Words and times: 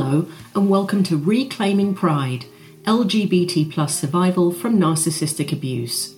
Hello, 0.00 0.28
and 0.54 0.70
welcome 0.70 1.02
to 1.02 1.16
Reclaiming 1.16 1.92
Pride 1.92 2.44
LGBT 2.84 3.68
plus 3.72 3.98
survival 3.98 4.52
from 4.52 4.78
narcissistic 4.78 5.52
abuse. 5.52 6.14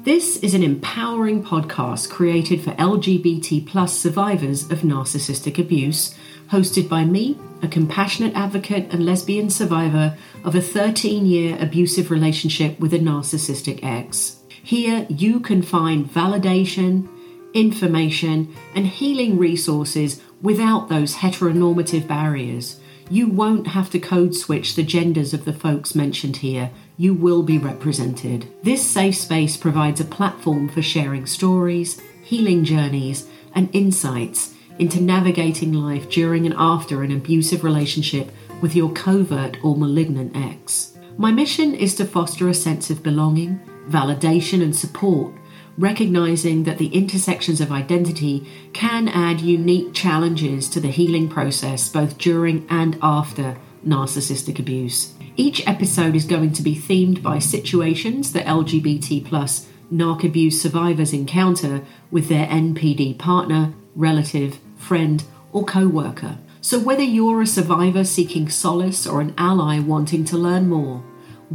This 0.00 0.38
is 0.38 0.54
an 0.54 0.64
empowering 0.64 1.44
podcast 1.44 2.10
created 2.10 2.62
for 2.62 2.72
LGBT 2.72 3.64
plus 3.64 3.96
survivors 3.96 4.68
of 4.72 4.80
narcissistic 4.80 5.56
abuse, 5.56 6.18
hosted 6.48 6.88
by 6.88 7.04
me, 7.04 7.38
a 7.62 7.68
compassionate 7.68 8.34
advocate 8.34 8.92
and 8.92 9.06
lesbian 9.06 9.50
survivor 9.50 10.18
of 10.42 10.56
a 10.56 10.60
13 10.60 11.24
year 11.24 11.56
abusive 11.60 12.10
relationship 12.10 12.80
with 12.80 12.92
a 12.92 12.98
narcissistic 12.98 13.84
ex. 13.84 14.40
Here 14.48 15.06
you 15.08 15.38
can 15.38 15.62
find 15.62 16.10
validation, 16.10 17.06
information, 17.54 18.52
and 18.74 18.88
healing 18.88 19.38
resources 19.38 20.20
without 20.40 20.88
those 20.88 21.14
heteronormative 21.14 22.08
barriers. 22.08 22.80
You 23.12 23.28
won't 23.28 23.66
have 23.66 23.90
to 23.90 23.98
code 23.98 24.34
switch 24.34 24.74
the 24.74 24.82
genders 24.82 25.34
of 25.34 25.44
the 25.44 25.52
folks 25.52 25.94
mentioned 25.94 26.38
here. 26.38 26.70
You 26.96 27.12
will 27.12 27.42
be 27.42 27.58
represented. 27.58 28.48
This 28.62 28.90
safe 28.90 29.16
space 29.16 29.54
provides 29.54 30.00
a 30.00 30.06
platform 30.06 30.70
for 30.70 30.80
sharing 30.80 31.26
stories, 31.26 32.00
healing 32.22 32.64
journeys, 32.64 33.28
and 33.54 33.68
insights 33.74 34.54
into 34.78 35.02
navigating 35.02 35.74
life 35.74 36.08
during 36.08 36.46
and 36.46 36.54
after 36.56 37.02
an 37.02 37.12
abusive 37.12 37.64
relationship 37.64 38.32
with 38.62 38.74
your 38.74 38.90
covert 38.92 39.58
or 39.62 39.76
malignant 39.76 40.34
ex. 40.34 40.96
My 41.18 41.32
mission 41.32 41.74
is 41.74 41.94
to 41.96 42.06
foster 42.06 42.48
a 42.48 42.54
sense 42.54 42.88
of 42.88 43.02
belonging, 43.02 43.60
validation, 43.90 44.62
and 44.62 44.74
support 44.74 45.34
recognizing 45.78 46.64
that 46.64 46.78
the 46.78 46.88
intersections 46.88 47.60
of 47.60 47.72
identity 47.72 48.46
can 48.72 49.08
add 49.08 49.40
unique 49.40 49.94
challenges 49.94 50.68
to 50.68 50.80
the 50.80 50.88
healing 50.88 51.28
process 51.28 51.88
both 51.88 52.18
during 52.18 52.66
and 52.68 52.98
after 53.02 53.56
narcissistic 53.86 54.58
abuse. 54.58 55.14
Each 55.36 55.66
episode 55.66 56.14
is 56.14 56.24
going 56.24 56.52
to 56.54 56.62
be 56.62 56.76
themed 56.76 57.22
by 57.22 57.38
situations 57.38 58.32
that 58.32 58.46
LGBT 58.46 59.24
plus 59.24 59.66
narc 59.92 60.24
abuse 60.24 60.60
survivors 60.60 61.12
encounter 61.12 61.82
with 62.10 62.28
their 62.28 62.46
NPD 62.46 63.18
partner, 63.18 63.72
relative, 63.94 64.58
friend, 64.76 65.24
or 65.52 65.64
co 65.64 65.88
worker. 65.88 66.38
So, 66.60 66.78
whether 66.78 67.02
you're 67.02 67.42
a 67.42 67.46
survivor 67.46 68.04
seeking 68.04 68.48
solace 68.48 69.06
or 69.06 69.20
an 69.20 69.34
ally 69.36 69.80
wanting 69.80 70.24
to 70.26 70.38
learn 70.38 70.68
more, 70.68 71.02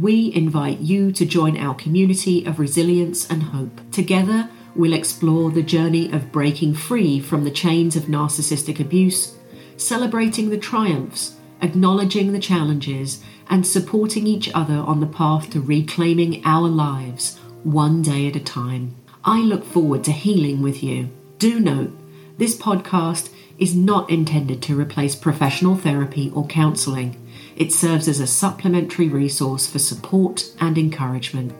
we 0.00 0.32
invite 0.34 0.78
you 0.78 1.10
to 1.12 1.26
join 1.26 1.56
our 1.56 1.74
community 1.74 2.44
of 2.44 2.58
resilience 2.58 3.28
and 3.28 3.42
hope. 3.42 3.80
Together, 3.90 4.48
we'll 4.76 4.92
explore 4.92 5.50
the 5.50 5.62
journey 5.62 6.10
of 6.12 6.30
breaking 6.30 6.74
free 6.74 7.18
from 7.18 7.44
the 7.44 7.50
chains 7.50 7.96
of 7.96 8.04
narcissistic 8.04 8.78
abuse, 8.78 9.36
celebrating 9.76 10.50
the 10.50 10.58
triumphs, 10.58 11.36
acknowledging 11.62 12.32
the 12.32 12.38
challenges, 12.38 13.22
and 13.50 13.66
supporting 13.66 14.26
each 14.26 14.50
other 14.54 14.76
on 14.76 15.00
the 15.00 15.06
path 15.06 15.50
to 15.50 15.60
reclaiming 15.60 16.44
our 16.44 16.68
lives 16.68 17.38
one 17.64 18.02
day 18.02 18.28
at 18.28 18.36
a 18.36 18.40
time. 18.40 18.94
I 19.24 19.40
look 19.40 19.64
forward 19.64 20.04
to 20.04 20.12
healing 20.12 20.62
with 20.62 20.82
you. 20.82 21.10
Do 21.38 21.58
note, 21.58 21.90
this 22.36 22.56
podcast 22.56 23.30
is 23.58 23.74
not 23.74 24.08
intended 24.08 24.62
to 24.62 24.78
replace 24.78 25.16
professional 25.16 25.74
therapy 25.74 26.30
or 26.34 26.46
counselling. 26.46 27.16
It 27.58 27.72
serves 27.72 28.06
as 28.06 28.20
a 28.20 28.26
supplementary 28.28 29.08
resource 29.08 29.66
for 29.66 29.80
support 29.80 30.44
and 30.60 30.78
encouragement. 30.78 31.52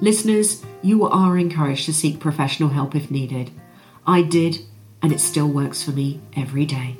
Listeners, 0.00 0.64
you 0.82 1.06
are 1.06 1.38
encouraged 1.38 1.84
to 1.86 1.92
seek 1.94 2.18
professional 2.18 2.70
help 2.70 2.96
if 2.96 3.08
needed. 3.08 3.52
I 4.04 4.22
did, 4.22 4.58
and 5.00 5.12
it 5.12 5.20
still 5.20 5.46
works 5.46 5.80
for 5.80 5.92
me 5.92 6.20
every 6.36 6.66
day. 6.66 6.96